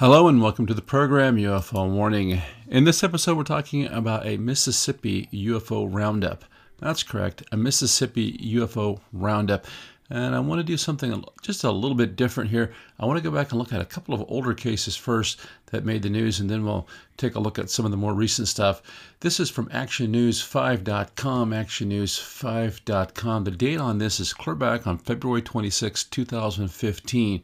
[0.00, 2.40] Hello and welcome to the program UFO Warning.
[2.68, 6.46] In this episode, we're talking about a Mississippi UFO roundup.
[6.78, 9.66] That's correct, a Mississippi UFO roundup.
[10.08, 12.72] And I want to do something just a little bit different here.
[12.98, 15.84] I want to go back and look at a couple of older cases first that
[15.84, 16.88] made the news, and then we'll
[17.18, 18.80] take a look at some of the more recent stuff.
[19.20, 21.50] This is from ActionNews5.com.
[21.50, 23.44] ActionNews5.com.
[23.44, 27.42] The date on this is clear back on February 26, 2015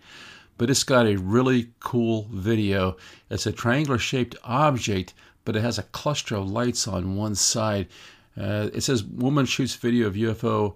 [0.58, 2.96] but it's got a really cool video.
[3.30, 7.88] It's a triangular shaped object, but it has a cluster of lights on one side.
[8.38, 10.74] Uh, it says woman shoots video of UFO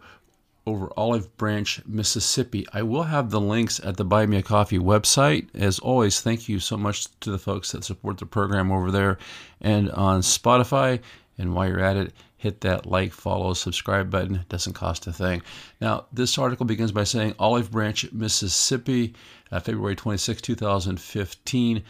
[0.66, 2.66] over Olive Branch, Mississippi.
[2.72, 5.48] I will have the links at the Buy Me a Coffee website.
[5.54, 9.18] As always, thank you so much to the folks that support the program over there
[9.60, 11.00] and on Spotify.
[11.38, 14.36] And while you're at it, hit that like, follow, subscribe button.
[14.36, 15.42] It doesn't cost a thing.
[15.78, 19.12] Now, this article begins by saying Olive Branch, Mississippi,
[19.52, 21.82] uh, February 26, 2015.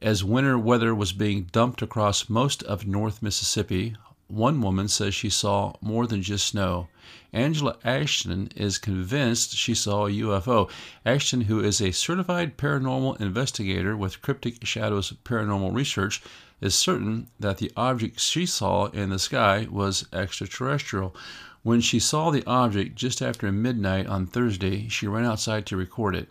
[0.00, 3.96] As winter weather was being dumped across most of North Mississippi,
[4.28, 6.88] one woman says she saw more than just snow.
[7.34, 10.70] Angela Ashton is convinced she saw a UFO.
[11.04, 16.22] Ashton, who is a certified paranormal investigator with Cryptic Shadows Paranormal Research,
[16.60, 21.14] is certain that the object she saw in the sky was extraterrestrial.
[21.62, 26.16] When she saw the object just after midnight on Thursday, she ran outside to record
[26.16, 26.28] it.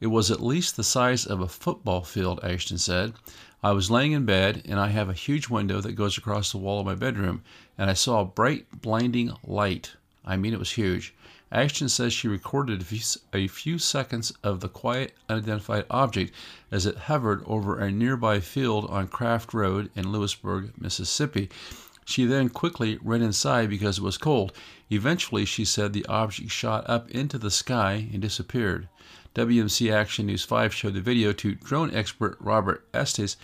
[0.00, 3.14] It was at least the size of a football field, Ashton said.
[3.62, 6.58] I was laying in bed, and I have a huge window that goes across the
[6.58, 7.42] wall of my bedroom,
[7.78, 9.92] and I saw a bright, blinding light.
[10.24, 11.14] I mean, it was huge.
[11.54, 12.84] Ashton says she recorded
[13.32, 16.34] a few, seconds of the quiet, unidentified object
[16.72, 21.48] as it hovered over a nearby field on Craft Road in Lewisburg, Mississippi.
[22.04, 24.52] She then quickly ran inside because it was cold.
[24.90, 28.88] Eventually, she said the object shot up into the sky and disappeared.
[29.36, 33.36] WMC Action News 5 showed the video to drone expert Robert Estes,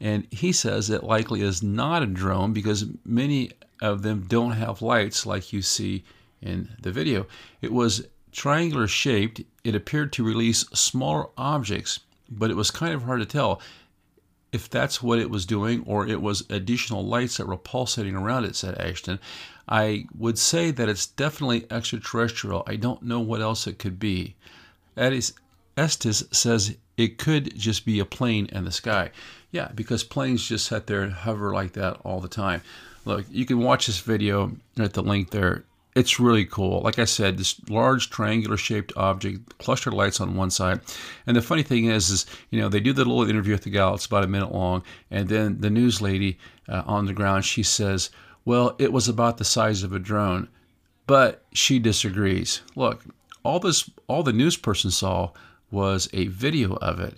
[0.00, 4.82] and he says it likely is not a drone because many of them don't have
[4.82, 6.04] lights like you see
[6.42, 7.26] in the video.
[7.62, 9.42] It was triangular shaped.
[9.64, 13.60] It appeared to release smaller objects, but it was kind of hard to tell
[14.52, 18.44] if that's what it was doing or it was additional lights that were pulsating around
[18.44, 19.18] it, said Ashton.
[19.68, 22.62] I would say that it's definitely extraterrestrial.
[22.66, 24.36] I don't know what else it could be.
[24.96, 25.32] Estes
[26.30, 29.10] says it could just be a plane in the sky.
[29.50, 32.62] Yeah, because planes just sit there and hover like that all the time.
[33.04, 35.64] Look, you can watch this video at the link there
[35.96, 36.82] it's really cool.
[36.82, 40.80] Like I said, this large triangular shaped object, cluster lights on one side.
[41.26, 43.70] And the funny thing is, is you know they do the little interview with the
[43.70, 43.94] gal.
[43.94, 47.62] It's about a minute long, and then the news lady uh, on the ground she
[47.62, 48.10] says,
[48.44, 50.48] "Well, it was about the size of a drone,"
[51.06, 52.60] but she disagrees.
[52.74, 53.02] Look,
[53.42, 55.30] all this, all the news person saw
[55.70, 57.14] was a video of it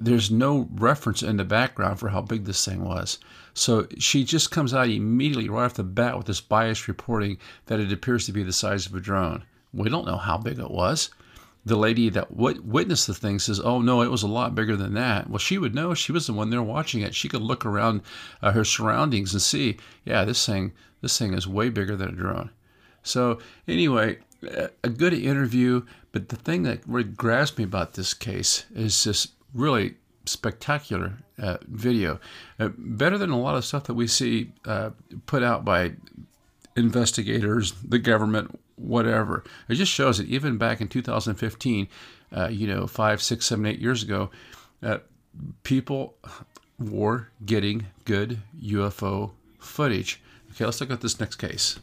[0.00, 3.18] there's no reference in the background for how big this thing was.
[3.54, 7.80] So she just comes out immediately right off the bat with this biased reporting that
[7.80, 9.44] it appears to be the size of a drone.
[9.72, 11.10] We don't know how big it was.
[11.64, 14.94] The lady that witnessed the thing says, "Oh no, it was a lot bigger than
[14.94, 15.92] that." Well, she would know.
[15.92, 17.14] She was the one there watching it.
[17.14, 18.00] She could look around
[18.40, 20.72] uh, her surroundings and see, yeah, this thing,
[21.02, 22.50] this thing is way bigger than a drone.
[23.02, 24.18] So anyway,
[24.82, 25.82] a good interview.
[26.12, 29.94] But the thing that really grabs me about this case is just really
[30.26, 32.20] spectacular uh, video.
[32.58, 34.90] Uh, better than a lot of stuff that we see uh,
[35.26, 35.92] put out by
[36.76, 39.44] investigators, the government, whatever.
[39.68, 41.88] It just shows that even back in 2015,
[42.32, 44.30] uh, you know, five, six, seven, eight years ago,
[44.82, 44.98] uh,
[45.62, 46.14] people
[46.78, 50.22] were getting good UFO footage.
[50.52, 51.78] Okay, let's look at this next case.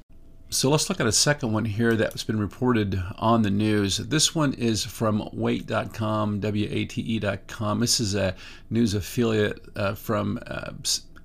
[0.50, 3.98] So let's look at a second one here that's been reported on the news.
[3.98, 7.80] This one is from wate.com, W-A-T-E.com.
[7.82, 8.34] This is a
[8.70, 10.72] news affiliate uh, from uh,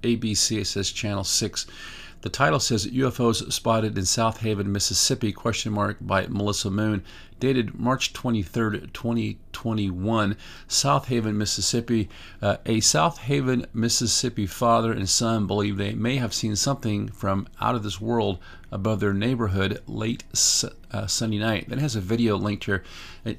[0.02, 0.62] ABC.
[0.62, 1.66] It says Channel 6.
[2.22, 7.02] The title says UFOs spotted in Southaven, Mississippi, question mark by Melissa Moon,
[7.40, 10.36] dated March 23, 2021,
[10.68, 12.08] Southaven, Mississippi.
[12.40, 17.74] Uh, a Southaven, Mississippi father and son believe they may have seen something from out
[17.74, 18.38] of this world
[18.70, 20.22] above their neighborhood late
[20.92, 21.68] uh, Sunday night.
[21.70, 22.84] That has a video linked here,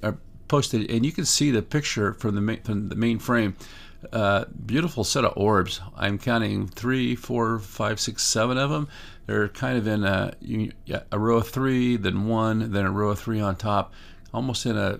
[0.03, 0.11] uh,
[0.49, 3.55] posted, and you can see the picture from the main, from the main frame.
[4.11, 5.81] Uh, beautiful set of orbs.
[5.95, 8.87] I'm counting three, four, five, six, seven of them.
[9.25, 10.33] They're kind of in a,
[11.11, 13.93] a row of three, then one, then a row of three on top,
[14.33, 14.99] almost in a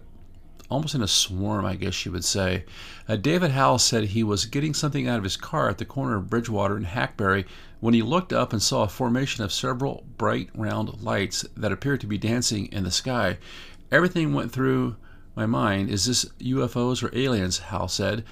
[0.70, 2.66] almost in a swarm, I guess you would say.
[3.08, 6.16] Uh, David Howell said he was getting something out of his car at the corner
[6.16, 7.46] of Bridgewater and Hackberry
[7.80, 12.02] when he looked up and saw a formation of several bright round lights that appeared
[12.02, 13.38] to be dancing in the sky.
[13.92, 14.96] Everything went through
[15.36, 15.90] my mind.
[15.90, 17.60] Is this UFOs or aliens?
[17.60, 18.24] Howell said.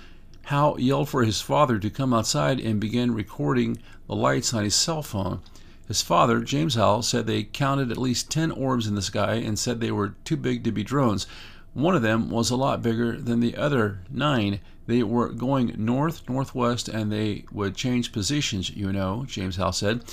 [0.43, 3.77] Hal yelled for his father to come outside and began recording
[4.07, 5.41] the lights on his cell phone.
[5.87, 9.59] His father, James Howell, said they counted at least 10 orbs in the sky and
[9.59, 11.27] said they were too big to be drones.
[11.73, 14.59] One of them was a lot bigger than the other nine.
[14.87, 20.03] They were going north, northwest, and they would change positions, you know, James Howell said.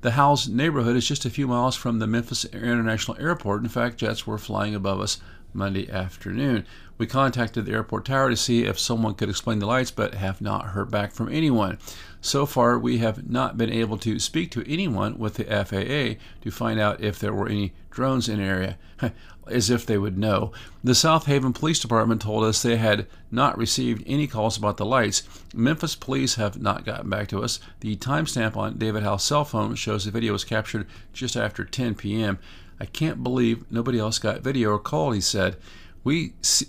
[0.00, 3.62] The Howells neighborhood is just a few miles from the Memphis International Airport.
[3.62, 5.18] In fact, jets were flying above us
[5.52, 6.66] Monday afternoon.
[6.98, 10.40] We contacted the airport tower to see if someone could explain the lights, but have
[10.40, 11.78] not heard back from anyone.
[12.20, 16.50] So far, we have not been able to speak to anyone with the FAA to
[16.50, 18.78] find out if there were any drones in the area.
[19.46, 20.52] As if they would know.
[20.84, 25.22] The Southaven Police Department told us they had not received any calls about the lights.
[25.54, 27.58] Memphis police have not gotten back to us.
[27.80, 31.94] The timestamp on David Howell's cell phone shows the video was captured just after 10
[31.94, 32.38] p.m.
[32.80, 35.56] I can't believe nobody else got video or call, he said.
[36.04, 36.66] We see,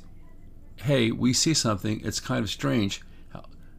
[0.78, 2.02] hey, we see something.
[2.04, 3.02] It's kind of strange,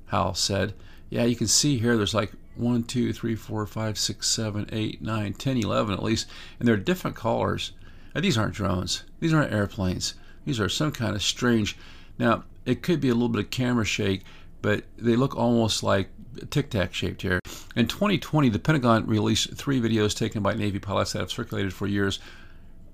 [0.07, 0.75] Hal said.
[1.09, 5.03] Yeah, you can see here there's like 1, 2, 3, 4, 5, 6, 7, 8,
[5.03, 6.29] 9, 10, 11 at least.
[6.59, 7.73] And they're different colors.
[8.15, 9.05] Now, these aren't drones.
[9.19, 10.15] These aren't airplanes.
[10.45, 11.77] These are some kind of strange.
[12.19, 14.25] Now, it could be a little bit of camera shake,
[14.63, 16.11] but they look almost like
[16.51, 17.41] tic tac shaped here.
[17.77, 21.87] In 2020, the Pentagon released three videos taken by Navy pilots that have circulated for
[21.87, 22.19] years.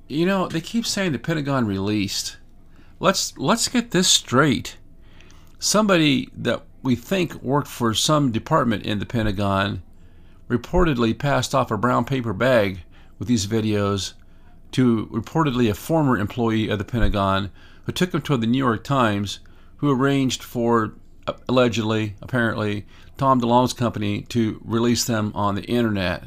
[0.08, 2.36] You know, they keep saying the Pentagon released.
[3.00, 4.76] Let's let's get this straight.
[5.58, 9.82] Somebody that we think worked for some department in the Pentagon
[10.48, 12.80] reportedly passed off a brown paper bag
[13.18, 14.12] with these videos
[14.72, 17.50] to reportedly a former employee of the Pentagon
[17.84, 19.40] who took them to the New York Times,
[19.78, 20.94] who arranged for
[21.48, 22.86] allegedly, apparently,
[23.16, 26.24] Tom DeLonge's company to release them on the internet.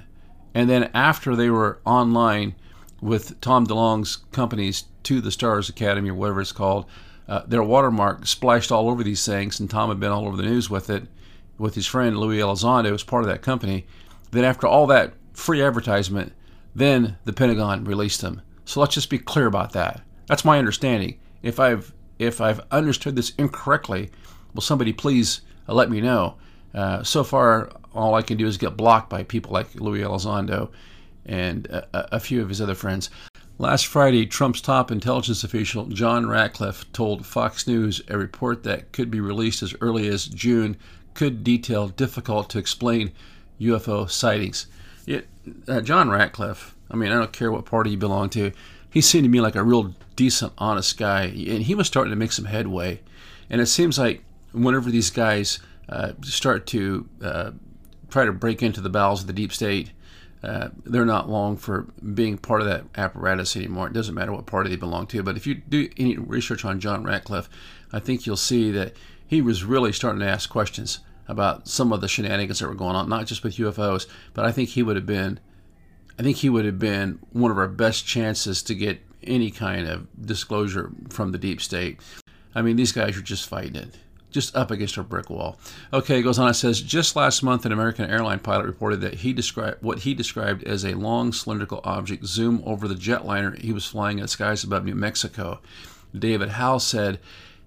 [0.53, 2.55] And then after they were online
[3.01, 6.85] with Tom DeLonge's companies to the Stars Academy or whatever it's called,
[7.27, 10.43] uh, their watermark splashed all over these things, and Tom had been all over the
[10.43, 11.03] news with it
[11.59, 13.85] with his friend Louis Elizondo as part of that company.
[14.31, 16.33] Then after all that free advertisement,
[16.73, 18.41] then the Pentagon released them.
[18.65, 20.01] So let's just be clear about that.
[20.27, 21.19] That's my understanding.
[21.43, 24.11] If I've if I've understood this incorrectly,
[24.53, 26.35] will somebody please uh, let me know?
[26.73, 30.69] Uh, so far, all I can do is get blocked by people like Louis Elizondo
[31.25, 33.09] and a, a few of his other friends.
[33.57, 39.11] Last Friday, Trump's top intelligence official John Ratcliffe told Fox News a report that could
[39.11, 40.77] be released as early as June
[41.13, 43.11] could detail difficult to explain
[43.59, 44.67] UFO sightings.
[45.05, 45.27] It,
[45.67, 48.53] uh, John Ratcliffe, I mean, I don't care what party you belong to,
[48.89, 52.17] he seemed to me like a real decent, honest guy, and he was starting to
[52.17, 53.01] make some headway.
[53.49, 57.51] And it seems like whenever these guys uh, start to uh,
[58.09, 59.91] try to break into the bowels of the deep state,
[60.43, 63.87] uh, they're not long for being part of that apparatus anymore.
[63.87, 65.21] It doesn't matter what party they belong to.
[65.21, 67.49] But if you do any research on John Ratcliffe,
[67.91, 68.93] I think you'll see that
[69.25, 72.95] he was really starting to ask questions about some of the shenanigans that were going
[72.95, 75.39] on, not just with UFOs, but I think he would have been,
[76.17, 79.87] I think he would have been one of our best chances to get any kind
[79.87, 81.99] of disclosure from the deep state.
[82.55, 83.97] I mean, these guys are just fighting it
[84.31, 85.57] just up against a brick wall.
[85.91, 86.49] Okay, it goes on.
[86.49, 90.13] It says just last month, an American airline pilot reported that he described what he
[90.13, 94.27] described as a long cylindrical object zoom over the jetliner he was flying in the
[94.27, 95.59] skies above New Mexico.
[96.17, 97.19] David Howell said,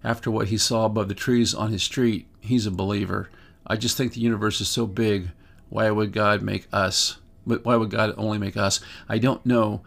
[0.04, 3.30] after what he saw above the trees on his street, he's a believer.
[3.66, 5.30] I just think the universe is so big.
[5.68, 7.18] Why would God make us?
[7.46, 8.80] But Why would God only make us?
[9.08, 9.82] I don't know,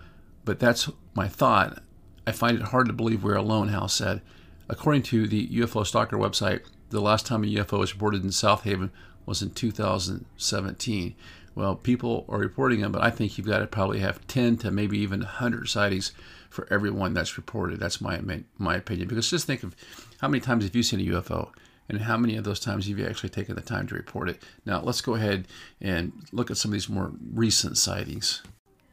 [0.45, 1.81] but that's my thought.
[2.25, 4.21] I find it hard to believe we're alone, Howell said.
[4.67, 8.89] According to the UFO Stalker website, the last time a UFO was reported in Southaven
[9.25, 11.15] was in 2017.
[11.55, 14.71] Well, people are reporting them, but I think you've got to probably have 10 to
[14.71, 16.11] maybe even 100 sightings
[16.49, 17.79] for everyone that's reported.
[17.79, 18.19] That's my
[18.57, 19.07] my opinion.
[19.07, 19.75] Because just think of
[20.19, 21.51] how many times have you seen a UFO,
[21.87, 24.41] and how many of those times have you actually taken the time to report it?
[24.65, 25.47] Now, let's go ahead
[25.79, 28.41] and look at some of these more recent sightings.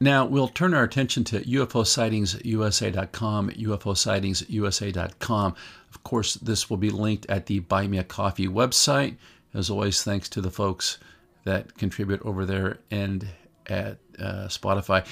[0.03, 5.55] Now, we'll turn our attention to UFOsightings.usa.com, UFOsightings.usa.com.
[5.89, 9.15] Of course, this will be linked at the Buy Me a Coffee website.
[9.53, 10.97] As always, thanks to the folks
[11.45, 13.29] that contribute over there and
[13.67, 15.07] at uh, Spotify.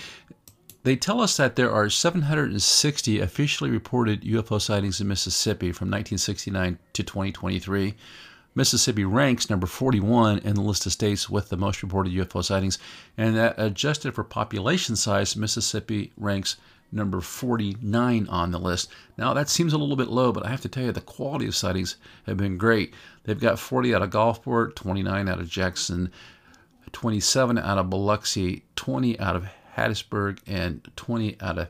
[0.83, 6.77] They tell us that there are 760 officially reported UFO sightings in Mississippi from 1969
[6.91, 7.95] to 2023.
[8.53, 12.79] Mississippi ranks number 41 in the list of states with the most reported UFO sightings,
[13.17, 16.57] and that adjusted for population size, Mississippi ranks
[16.91, 18.89] number 49 on the list.
[19.17, 21.47] Now, that seems a little bit low, but I have to tell you, the quality
[21.47, 22.93] of sightings have been great.
[23.23, 26.11] They've got 40 out of Gulfport, 29 out of Jackson,
[26.91, 31.69] 27 out of Biloxi, 20 out of Hattiesburg, and 20 out of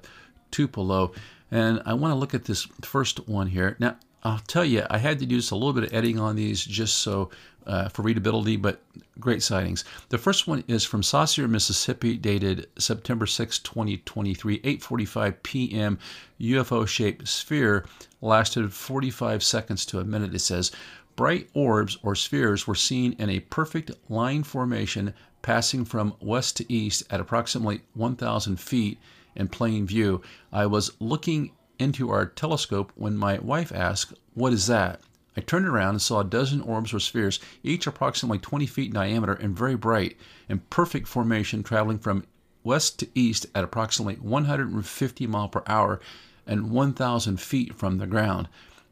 [0.50, 1.12] Tupelo.
[1.52, 3.76] And I want to look at this first one here.
[3.80, 6.36] Now, I'll tell you, I had to do just a little bit of editing on
[6.36, 7.32] these just so
[7.66, 8.82] uh, for readability, but
[9.20, 9.84] great sightings.
[10.10, 16.00] The first one is from Saucier, Mississippi, dated September 6, 2023, 8:45 p.m.
[16.40, 17.86] UFO-shaped sphere
[18.22, 20.36] lasted 45 seconds to a minute.
[20.36, 20.72] It says
[21.16, 26.72] bright orbs or spheres were seen in a perfect line formation passing from west to
[26.72, 29.00] east at approximately 1,000 feet
[29.36, 30.22] in plain view.
[30.52, 31.52] I was looking
[31.82, 35.02] into our telescope when my wife asked, What is that?
[35.36, 38.94] I turned around and saw a dozen orbs or spheres, each approximately 20 feet in
[38.94, 42.26] diameter and very bright, in perfect formation, traveling from
[42.64, 46.00] west to east at approximately 150 mile per hour
[46.46, 48.48] and 1,000 feet from the ground.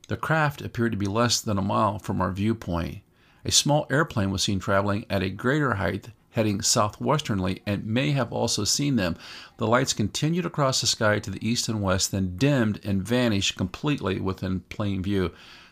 [0.08, 3.00] The craft appeared to be less than a mile from our viewpoint.
[3.46, 8.32] A small airplane was seen traveling at a greater height, heading southwesternly, and may have
[8.32, 9.16] also seen them.
[9.58, 13.58] The lights continued across the sky to the east and west, then dimmed and vanished
[13.58, 15.32] completely within plain view.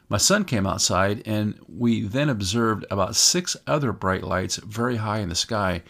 [0.10, 5.20] My son came outside, and we then observed about six other bright lights very high
[5.20, 5.84] in the sky,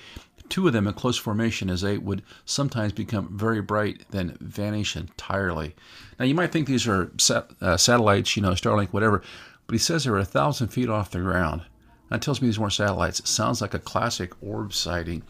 [0.50, 4.96] two of them in close formation as they would sometimes become very bright, then vanish
[4.96, 5.76] entirely.
[6.18, 9.22] Now, you might think these are sat- uh, satellites, you know, Starlink, whatever,
[9.68, 11.64] but he says they're a thousand feet off the ground.
[12.10, 13.20] That tells me these weren't satellites.
[13.20, 15.24] It sounds like a classic orb sighting.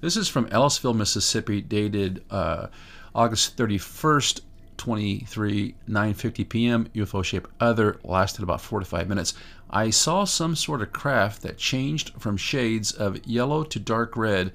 [0.00, 2.68] This is from Ellisville, Mississippi, dated uh,
[3.14, 4.40] August 31st,
[4.76, 6.88] 23 9:50 p.m.
[6.94, 9.34] UFO shape other lasted about 4 to 5 minutes.
[9.68, 14.52] I saw some sort of craft that changed from shades of yellow to dark red,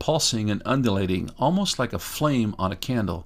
[0.00, 3.24] pulsing and undulating almost like a flame on a candle.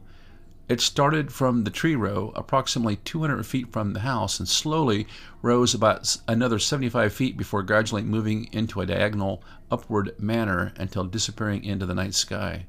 [0.69, 5.07] It started from the tree row, approximately 200 feet from the house, and slowly
[5.41, 11.63] rose about another 75 feet before gradually moving into a diagonal upward manner until disappearing
[11.63, 12.67] into the night sky.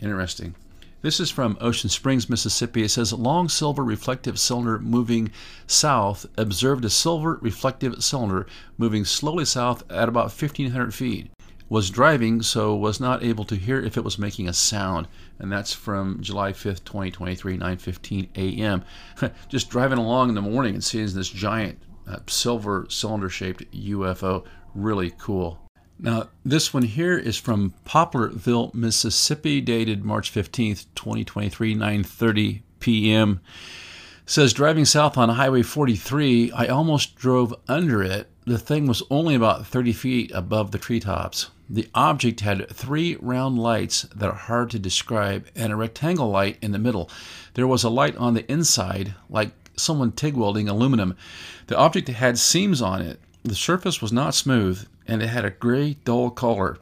[0.00, 0.54] Interesting.
[1.02, 2.84] This is from Ocean Springs, Mississippi.
[2.84, 5.32] It says long silver reflective cylinder moving
[5.66, 8.46] south observed a silver reflective cylinder
[8.78, 11.30] moving slowly south at about 1500 feet.
[11.70, 15.06] Was driving, so was not able to hear if it was making a sound.
[15.38, 18.84] And that's from July 5th, 2023, 9:15 a.m.
[19.48, 24.44] Just driving along in the morning and seeing this giant uh, silver cylinder-shaped UFO.
[24.74, 25.60] Really cool.
[25.96, 33.40] Now, this one here is from Poplarville, Mississippi, dated March 15th, 2023, 9:30 p.m.
[34.26, 38.28] says driving south on Highway 43, I almost drove under it.
[38.44, 41.50] The thing was only about 30 feet above the treetops.
[41.72, 46.58] The object had three round lights that are hard to describe and a rectangle light
[46.60, 47.08] in the middle.
[47.54, 51.16] There was a light on the inside, like someone TIG welding aluminum.
[51.68, 53.20] The object had seams on it.
[53.44, 56.78] The surface was not smooth and it had a gray, dull color.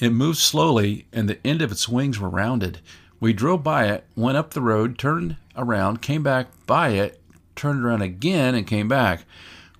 [0.00, 2.80] It moved slowly, and the end of its wings were rounded.
[3.20, 7.20] We drove by it, went up the road, turned around, came back by it,
[7.54, 9.24] turned around again, and came back.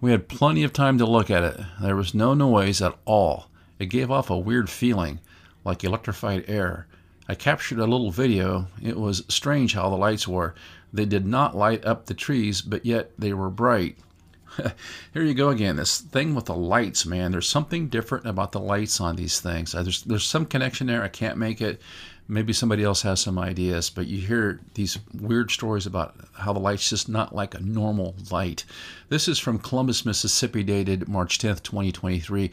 [0.01, 1.61] We had plenty of time to look at it.
[1.81, 3.51] There was no noise at all.
[3.79, 5.21] It gave off a weird feeling,
[5.65, 6.87] like electrified air.
[7.29, 8.69] I captured a little video.
[8.81, 10.55] It was strange how the lights were.
[10.93, 13.99] They did not light up the trees, but yet they were bright.
[15.13, 15.77] here you go again.
[15.77, 17.33] This thing with the lights, man.
[17.33, 19.75] There's something different about the lights on these things.
[19.75, 21.03] Uh, there's there's some connection there.
[21.03, 21.81] I can't make it.
[22.29, 26.59] Maybe somebody else has some ideas, but you hear these weird stories about how the
[26.59, 28.65] light's just not like a normal light.
[29.09, 32.51] This is from Columbus, Mississippi, dated March 10th, 2023,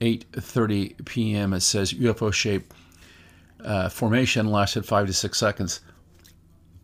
[0.00, 1.52] 8:30 p.m.
[1.52, 2.72] It says UFO shape
[3.64, 5.80] uh, formation lasted five to six seconds.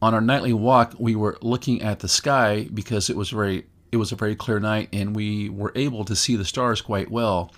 [0.01, 3.99] On our nightly walk, we were looking at the sky because it was very it
[3.99, 7.53] was a very clear night and we were able to see the stars quite well.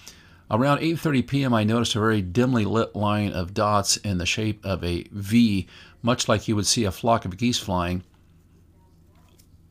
[0.51, 1.55] Around 8:30 p.m.
[1.55, 5.67] I noticed a very dimly lit line of dots in the shape of a V,
[6.03, 8.05] much like you would see a flock of geese flying.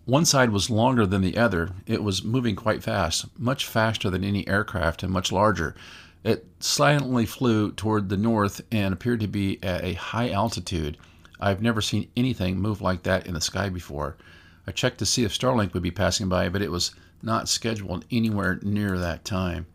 [0.06, 1.70] One side was longer than the other.
[1.86, 5.76] It was moving quite fast, much faster than any aircraft and much larger.
[6.26, 10.98] It silently flew toward the north and appeared to be at a high altitude.
[11.40, 14.18] I've never seen anything move like that in the sky before.
[14.68, 16.92] I checked to see if Starlink would be passing by, but it was
[17.22, 19.68] not scheduled anywhere near that time.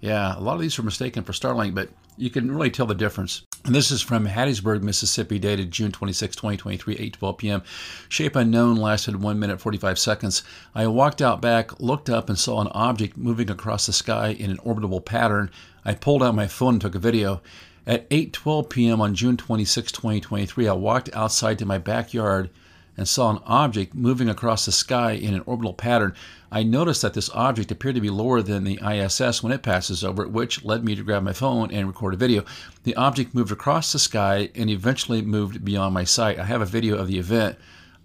[0.00, 2.94] Yeah, a lot of these were mistaken for Starlink, but you can really tell the
[2.94, 3.42] difference.
[3.66, 7.62] And this is from Hattiesburg, Mississippi, dated June 26, 2023, 8:12 p.m.
[8.08, 10.44] Shape unknown lasted 1 minute 45 seconds.
[10.72, 14.52] I walked out back, looked up, and saw an object moving across the sky in
[14.52, 15.50] an orbitable pattern.
[15.84, 17.42] I pulled out my phone and took a video.
[17.88, 19.00] At 8:12 p.m.
[19.00, 22.50] on June 26, 2023, I walked outside to my backyard
[22.96, 26.14] and saw an object moving across the sky in an orbital pattern,
[26.50, 30.04] I noticed that this object appeared to be lower than the ISS when it passes
[30.04, 32.44] over it, which led me to grab my phone and record a video.
[32.84, 36.38] The object moved across the sky and eventually moved beyond my sight.
[36.38, 37.58] I have a video of the event.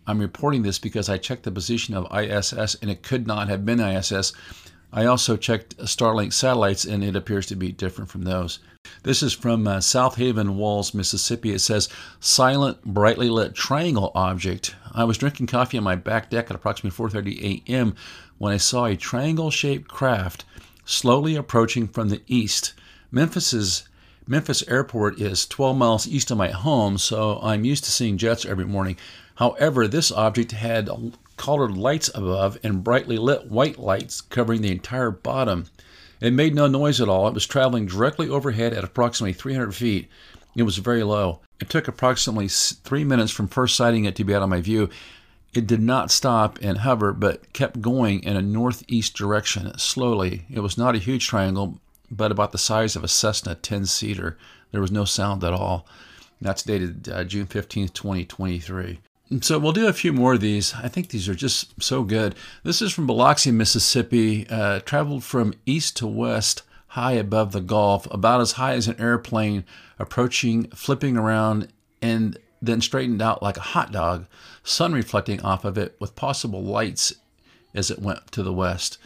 [0.08, 3.66] I'm reporting this because I checked the position of ISS and it could not have
[3.66, 4.34] been ISS.
[4.94, 8.60] I also checked Starlink satellites and it appears to be different from those.
[9.04, 11.54] This is from uh, Southaven Walls, Mississippi.
[11.54, 11.88] It says,
[12.20, 14.76] Silent, brightly lit triangle object.
[14.92, 17.96] I was drinking coffee on my back deck at approximately 4.30 a.m.
[18.42, 20.46] when I saw a triangle-shaped craft
[20.84, 22.74] slowly approaching from the east.
[23.12, 23.88] Memphis's
[24.26, 28.44] Memphis Airport is 12 miles east of my home, so I'm used to seeing jets
[28.44, 28.98] every morning.
[29.36, 30.90] However, this object had
[31.38, 35.68] colored lights above and brightly lit white lights covering the entire bottom.
[36.20, 37.28] It made no noise at all.
[37.28, 40.10] It was traveling directly overhead at approximately 300 feet.
[40.56, 41.42] It was very low.
[41.60, 44.90] It took approximately three minutes from first sighting it to be out of my view.
[45.54, 50.46] It did not stop and hover, but kept going in a northeast direction slowly.
[50.50, 51.80] It was not a huge triangle,
[52.10, 54.38] but about the size of a Cessna 10 seater.
[54.72, 55.86] There was no sound at all.
[56.40, 59.00] That's dated uh, June 15th, 2023.
[59.42, 60.74] So we'll do a few more of these.
[60.74, 62.36] I think these are just so good.
[62.64, 64.48] This is from Biloxi, Mississippi.
[64.50, 69.00] Uh, traveled from east to west, high above the Gulf, about as high as an
[69.00, 69.64] airplane,
[70.00, 71.70] approaching, flipping around,
[72.02, 74.26] and then straightened out like a hot dog,
[74.64, 77.14] sun reflecting off of it with possible lights
[77.74, 78.98] as it went to the west.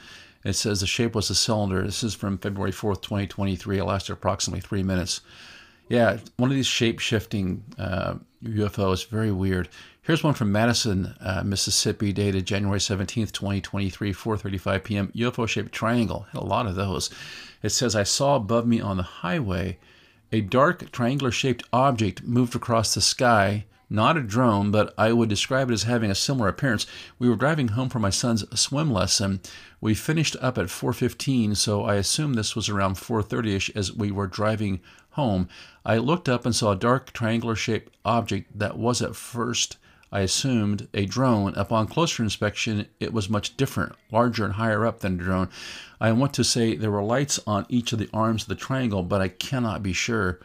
[0.43, 1.83] It says the shape was a cylinder.
[1.83, 3.79] This is from February 4th, 2023.
[3.79, 5.21] It lasted approximately three minutes.
[5.89, 9.69] Yeah, one of these shape shifting uh, UFOs, very weird.
[10.01, 15.11] Here's one from Madison, uh, Mississippi, dated January 17th, 2023, 4:35 p.m.
[15.15, 16.27] UFO-shaped triangle.
[16.31, 17.09] Had a lot of those.
[17.63, 19.79] It says I saw above me on the highway
[20.35, 23.63] a dark triangular-shaped object moved across the sky.
[23.89, 26.85] Not a drone, but I would describe it as having a similar appearance.
[27.17, 29.39] We were driving home from my son's swim lesson.
[29.79, 34.27] We finished up at 4:15, so I assume this was around 4:30ish as we were
[34.27, 35.47] driving home.
[35.85, 39.77] I looked up and saw a dark triangular-shaped object that was at first
[40.15, 41.53] I assumed, a drone.
[41.55, 45.49] Upon closer inspection, it was much different, larger and higher up than a drone.
[45.99, 49.03] I want to say there were lights on each of the arms of the triangle,
[49.03, 50.39] but I cannot be sure.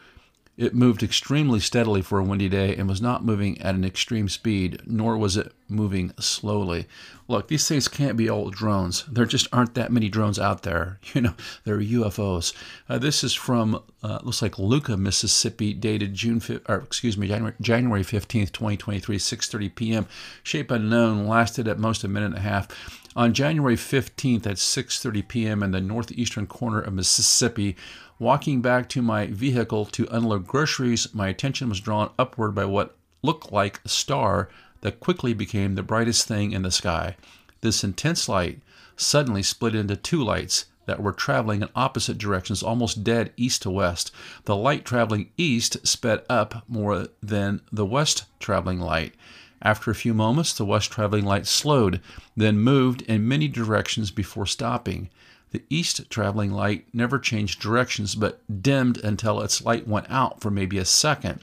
[0.57, 4.27] It moved extremely steadily for a windy day and was not moving at an extreme
[4.27, 6.87] speed, nor was it moving slowly.
[7.27, 9.05] Look, these things can't be all drones.
[9.09, 10.99] There just aren't that many drones out there.
[11.13, 11.33] You know,
[11.65, 12.53] they're UFOs.
[12.87, 17.27] Uh, this is from uh, looks like Luca, Mississippi, dated June 5th, or excuse me,
[17.27, 20.07] January, January 15th, 2023, 6:30 p.m.
[20.43, 22.99] Shape unknown, lasted at most a minute and a half.
[23.13, 25.63] On January 15th at 6:30 p.m.
[25.63, 27.75] in the northeastern corner of Mississippi,
[28.21, 32.95] walking back to my vehicle to unload groceries, my attention was drawn upward by what
[33.23, 34.47] looked like a star
[34.81, 37.17] that quickly became the brightest thing in the sky.
[37.61, 38.61] This intense light
[38.95, 43.71] suddenly split into two lights that were traveling in opposite directions, almost dead east to
[43.71, 44.11] west.
[44.45, 49.15] The light traveling east sped up more than the west traveling light.
[49.63, 51.99] After a few moments, the west traveling light slowed,
[52.37, 55.09] then moved in many directions before stopping.
[55.51, 60.49] The east traveling light never changed directions but dimmed until its light went out for
[60.49, 61.41] maybe a second.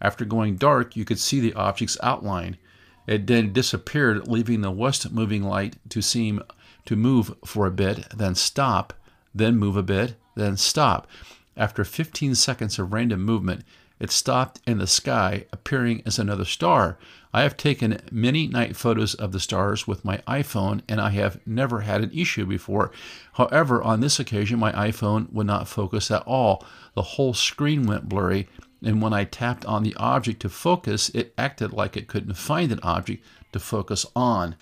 [0.00, 2.56] After going dark, you could see the object's outline.
[3.06, 6.42] It then disappeared, leaving the west moving light to seem
[6.86, 8.92] to move for a bit, then stop,
[9.34, 11.06] then move a bit, then stop.
[11.56, 13.64] After 15 seconds of random movement,
[14.00, 16.98] it stopped in the sky, appearing as another star.
[17.32, 21.40] I have taken many night photos of the stars with my iPhone, and I have
[21.46, 22.92] never had an issue before.
[23.34, 26.64] However, on this occasion, my iPhone would not focus at all.
[26.94, 28.48] The whole screen went blurry,
[28.82, 32.70] and when I tapped on the object to focus, it acted like it couldn't find
[32.70, 34.56] an object to focus on.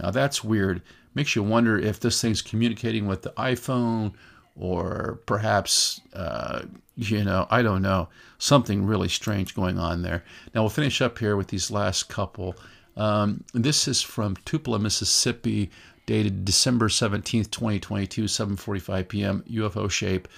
[0.00, 0.82] Now that's weird.
[1.14, 4.12] Makes you wonder if this thing's communicating with the iPhone
[4.58, 6.62] or perhaps, uh,
[6.96, 10.24] you know, I don't know, something really strange going on there.
[10.54, 12.56] Now we'll finish up here with these last couple.
[12.96, 15.70] Um, this is from Tupelo, Mississippi,
[16.06, 19.44] dated December 17th, 2022, 7:45 p.m.
[19.50, 20.28] UFO shape.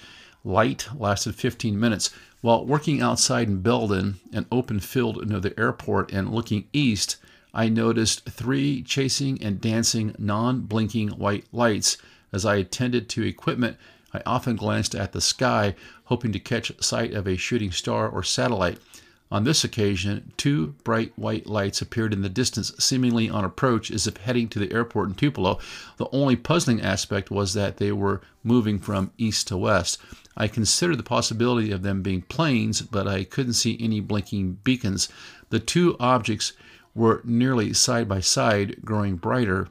[0.43, 2.11] Light lasted 15 minutes.
[2.41, 7.17] While working outside in Belden, an open field near the airport, and looking east,
[7.53, 11.97] I noticed three chasing and dancing non-blinking white lights
[12.31, 13.77] as I attended to equipment
[14.13, 18.23] I often glanced at the sky, hoping to catch sight of a shooting star or
[18.23, 18.79] satellite.
[19.31, 24.07] On this occasion, two bright white lights appeared in the distance, seemingly on approach as
[24.07, 25.59] if heading to the airport in Tupelo.
[25.97, 29.99] The only puzzling aspect was that they were moving from east to west.
[30.35, 35.09] I considered the possibility of them being planes, but I couldn't see any blinking beacons.
[35.49, 36.53] The two objects
[36.95, 39.67] were nearly side by side, growing brighter.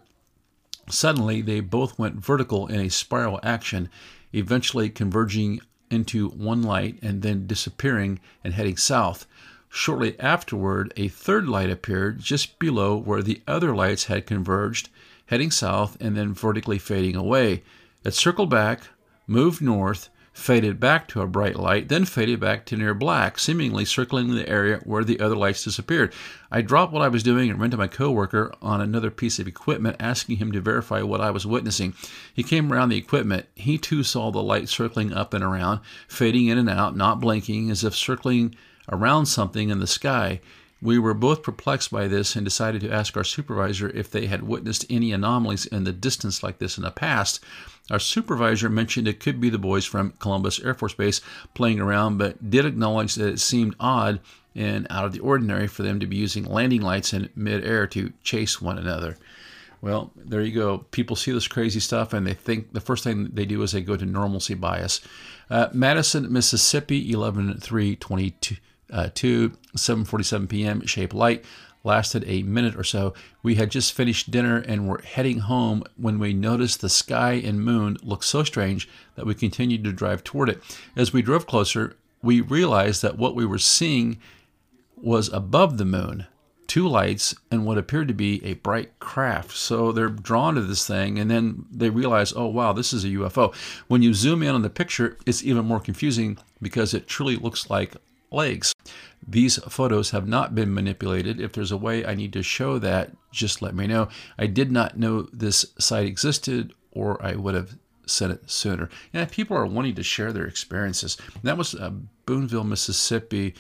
[0.88, 3.88] Suddenly, they both went vertical in a spiral action
[4.32, 5.60] eventually converging
[5.90, 9.26] into one light and then disappearing and heading south.
[9.68, 14.88] Shortly afterward, a third light appeared just below where the other lights had converged,
[15.26, 17.62] heading south and then vertically fading away.
[18.04, 18.82] It circled back,
[19.26, 20.08] moved north,
[20.38, 24.48] faded back to a bright light, then faded back to near black, seemingly circling the
[24.48, 26.14] area where the other lights disappeared.
[26.51, 29.48] I dropped what I was doing and ran to my coworker on another piece of
[29.48, 31.92] equipment, asking him to verify what I was witnessing.
[32.33, 33.46] He came around the equipment.
[33.57, 37.70] He too saw the light circling up and around, fading in and out, not blinking,
[37.70, 38.55] as if circling
[38.90, 40.40] around something in the sky.
[40.80, 44.44] We were both perplexed by this and decided to ask our supervisor if they had
[44.44, 47.40] witnessed any anomalies in the distance like this in the past.
[47.90, 51.20] Our supervisor mentioned it could be the boys from Columbus Air Force Base
[51.54, 54.20] playing around, but did acknowledge that it seemed odd
[54.54, 58.12] and out of the ordinary for them to be using landing lights in midair to
[58.22, 59.16] chase one another.
[59.80, 60.78] Well, there you go.
[60.90, 63.80] People see this crazy stuff and they think the first thing they do is they
[63.80, 65.00] go to normalcy bias.
[65.50, 68.56] Uh, Madison, Mississippi, 11 3 22
[68.92, 70.87] uh, 2 7:47 p.m.
[70.87, 71.44] Shape light
[71.85, 73.14] lasted a minute or so.
[73.42, 77.64] We had just finished dinner and were heading home when we noticed the sky and
[77.64, 80.62] moon looked so strange that we continued to drive toward it.
[80.96, 84.18] As we drove closer, we realized that what we were seeing
[84.96, 86.27] was above the moon,
[86.66, 89.57] two lights and what appeared to be a bright craft.
[89.57, 93.09] So they're drawn to this thing and then they realize, oh wow, this is a
[93.09, 93.55] UFO.
[93.87, 97.70] When you zoom in on the picture, it's even more confusing because it truly looks
[97.70, 97.94] like
[98.31, 98.74] legs.
[99.26, 101.40] These photos have not been manipulated.
[101.40, 104.09] If there's a way I need to show that, just let me know.
[104.38, 107.76] I did not know this site existed, or I would have
[108.07, 108.88] said it sooner.
[109.12, 111.16] Yeah, people are wanting to share their experiences.
[111.42, 111.92] That was uh,
[112.26, 113.54] Booneville, Mississippi.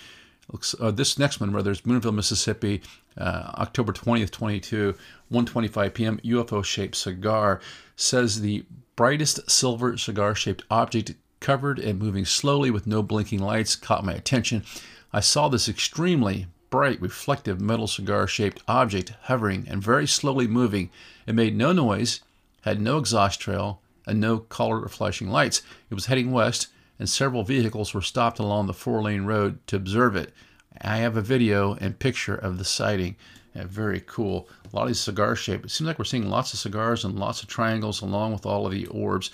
[0.50, 2.80] Looks uh, this next one, rather, is Booneville, Mississippi,
[3.18, 4.94] uh, October 20th, 22,
[5.30, 6.20] 1:25 p.m.
[6.24, 7.60] UFO-shaped cigar
[7.96, 8.64] says the
[8.96, 14.64] brightest silver cigar-shaped object covered and moving slowly with no blinking lights caught my attention.
[15.12, 20.90] I saw this extremely bright, reflective metal cigar shaped object hovering and very slowly moving.
[21.26, 22.20] It made no noise,
[22.62, 25.62] had no exhaust trail, and no color or flashing lights.
[25.90, 26.68] It was heading west,
[26.98, 30.32] and several vehicles were stopped along the four lane road to observe it.
[30.80, 33.16] I have a video and picture of the sighting.
[33.54, 34.48] Yeah, very cool.
[34.70, 35.64] A lot of these cigar shape.
[35.64, 38.66] It seems like we're seeing lots of cigars and lots of triangles along with all
[38.66, 39.30] of the orbs.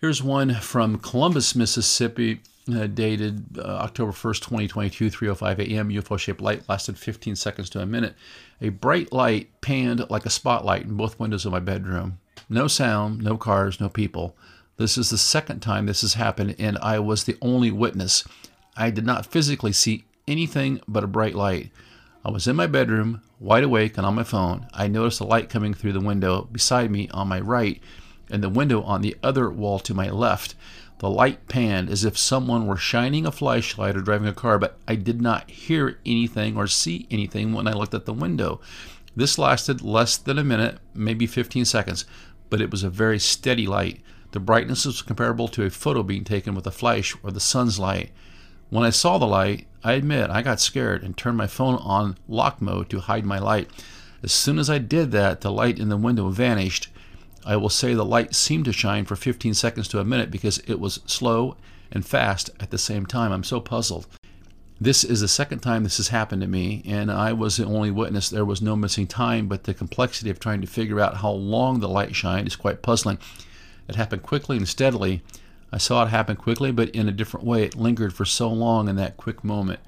[0.00, 2.40] Here's one from Columbus, Mississippi,
[2.76, 5.88] uh, dated uh, October 1st, 2022, 3:05 a.m.
[5.90, 8.14] UFO-shaped light lasted 15 seconds to a minute.
[8.60, 12.18] A bright light panned like a spotlight in both windows of my bedroom.
[12.48, 14.36] No sound, no cars, no people.
[14.76, 18.24] This is the second time this has happened, and I was the only witness.
[18.76, 21.70] I did not physically see anything but a bright light.
[22.24, 24.66] I was in my bedroom, wide awake and on my phone.
[24.72, 27.80] I noticed a light coming through the window beside me on my right
[28.30, 30.54] and the window on the other wall to my left.
[31.00, 34.78] The light panned as if someone were shining a flashlight or driving a car, but
[34.86, 38.60] I did not hear anything or see anything when I looked at the window.
[39.16, 42.04] This lasted less than a minute, maybe 15 seconds,
[42.50, 44.02] but it was a very steady light.
[44.32, 47.78] The brightness was comparable to a photo being taken with a flash or the sun's
[47.78, 48.10] light.
[48.68, 52.18] When I saw the light, I admit I got scared and turned my phone on
[52.28, 53.70] lock mode to hide my light.
[54.22, 56.88] As soon as I did that, the light in the window vanished.
[57.44, 60.58] I will say the light seemed to shine for 15 seconds to a minute because
[60.66, 61.56] it was slow
[61.90, 63.32] and fast at the same time.
[63.32, 64.06] I'm so puzzled.
[64.80, 67.90] This is the second time this has happened to me, and I was the only
[67.90, 68.30] witness.
[68.30, 71.80] There was no missing time, but the complexity of trying to figure out how long
[71.80, 73.18] the light shined is quite puzzling.
[73.88, 75.22] It happened quickly and steadily.
[75.70, 77.64] I saw it happen quickly, but in a different way.
[77.64, 79.80] It lingered for so long in that quick moment.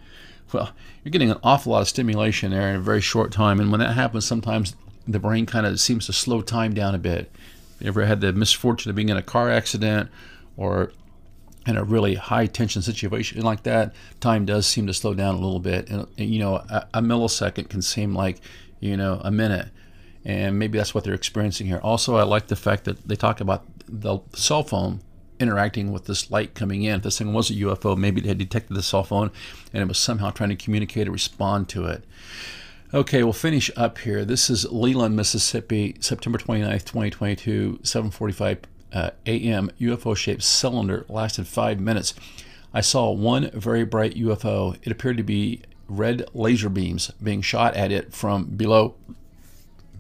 [0.52, 3.70] Well, you're getting an awful lot of stimulation there in a very short time, and
[3.70, 4.76] when that happens, sometimes
[5.08, 7.32] the brain kind of seems to slow time down a bit.
[7.82, 10.08] You ever had the misfortune of being in a car accident
[10.56, 10.92] or
[11.66, 15.38] in a really high tension situation like that, time does seem to slow down a
[15.38, 15.88] little bit.
[15.88, 18.40] And, you know, a, a, millisecond can seem like,
[18.80, 19.68] you know, a minute.
[20.24, 21.80] And maybe that's what they're experiencing here.
[21.82, 25.00] Also, I like the fact that they talk about the cell phone
[25.40, 26.96] interacting with this light coming in.
[26.96, 29.30] If this thing was a UFO, maybe they had detected the cell phone
[29.72, 32.04] and it was somehow trying to communicate or respond to it.
[32.94, 34.22] Okay, we'll finish up here.
[34.22, 38.58] This is Leland, Mississippi, September 29th, 2022, 7:45
[38.92, 39.70] uh, a.m.
[39.80, 42.12] UFO-shaped cylinder lasted five minutes.
[42.74, 44.76] I saw one very bright UFO.
[44.82, 48.94] It appeared to be red laser beams being shot at it from below.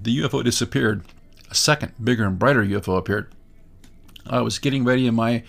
[0.02, 1.02] The UFO disappeared.
[1.50, 3.32] A second, bigger and brighter UFO appeared.
[4.26, 5.44] I was getting ready in my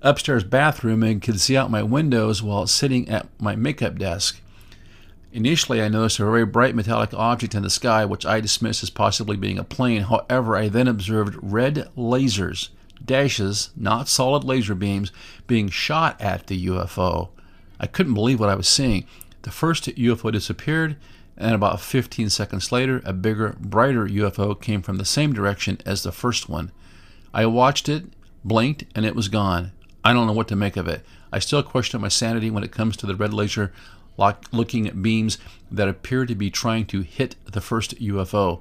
[0.00, 4.40] upstairs bathroom and could see out my windows while sitting at my makeup desk.
[5.32, 8.90] Initially, I noticed a very bright metallic object in the sky, which I dismissed as
[8.90, 10.02] possibly being a plane.
[10.02, 12.68] However, I then observed red lasers,
[13.02, 15.10] dashes, not solid laser beams,
[15.46, 17.30] being shot at the UFO.
[17.80, 19.06] I couldn't believe what I was seeing.
[19.40, 20.96] The first UFO disappeared,
[21.38, 26.02] and about 15 seconds later, a bigger, brighter UFO came from the same direction as
[26.02, 26.70] the first one.
[27.32, 28.04] I watched it,
[28.44, 29.72] blinked, and it was gone.
[30.04, 31.06] I don't know what to make of it.
[31.32, 33.72] I still question my sanity when it comes to the red laser
[34.52, 35.38] looking at beams
[35.70, 38.60] that appear to be trying to hit the first UFO.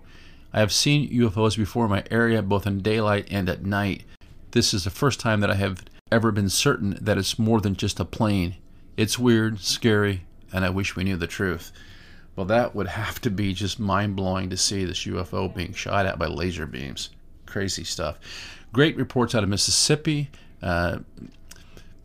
[0.54, 4.04] I have seen UFOs before in my area, both in daylight and at night.
[4.52, 7.76] This is the first time that I have ever been certain that it's more than
[7.76, 8.56] just a plane.
[8.98, 11.72] It's weird, scary, and I wish we knew the truth.
[12.36, 16.06] Well, that would have to be just mind blowing to see this UFO being shot
[16.06, 17.10] at by laser beams.
[17.46, 18.20] Crazy stuff.
[18.74, 20.30] Great reports out of Mississippi.
[20.62, 21.00] Uh,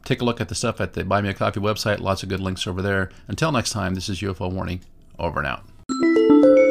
[0.07, 2.01] take a look at the stuff at the Buy Me a Coffee website.
[2.01, 3.11] Lots of good links over there.
[3.29, 4.81] Until next time, this is UFO Warning.
[5.19, 6.66] Over and out.